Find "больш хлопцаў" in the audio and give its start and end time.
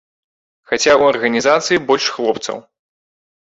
1.93-2.57